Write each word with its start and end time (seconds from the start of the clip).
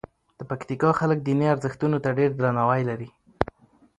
د 0.37 0.41
پکتیکا 0.49 0.89
خلک 0.99 1.17
دیني 1.25 1.45
ارزښتونو 1.53 1.97
ته 2.03 2.09
ډېر 2.17 2.29
درناوی 2.33 2.81
لري. 2.89 3.09